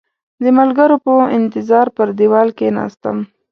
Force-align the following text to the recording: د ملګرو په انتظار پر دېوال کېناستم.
د 0.43 0.45
ملګرو 0.59 0.95
په 1.05 1.13
انتظار 1.37 1.87
پر 1.95 2.07
دېوال 2.19 2.49
کېناستم. 2.59 3.17